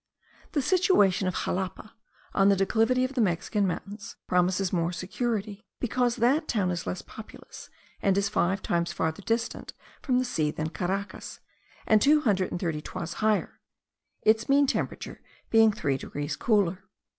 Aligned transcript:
The 0.53 0.63
situation 0.63 1.27
of 1.27 1.35
Xalapa, 1.37 1.91
on 2.33 2.49
the 2.49 2.55
declivity 2.55 3.03
of 3.03 3.13
the 3.13 3.21
Mexican 3.21 3.67
mountains, 3.67 4.15
promises 4.25 4.73
more 4.73 4.91
security, 4.91 5.67
because 5.79 6.15
that 6.15 6.47
town 6.47 6.71
is 6.71 6.87
less 6.87 7.03
populous, 7.03 7.69
and 8.01 8.17
is 8.17 8.27
five 8.27 8.63
times 8.63 8.91
farther 8.91 9.21
distant 9.21 9.73
from 10.01 10.17
the 10.17 10.25
sea 10.25 10.49
than 10.49 10.69
Caracas, 10.71 11.39
and 11.85 12.01
two 12.01 12.21
hundred 12.21 12.49
and 12.49 12.59
thirty 12.59 12.81
toises 12.81 13.17
higher: 13.19 13.59
its 14.23 14.49
mean 14.49 14.65
temperature 14.65 15.21
being 15.51 15.71
three 15.71 15.97
degrees 15.97 16.35
cooler. 16.35 16.83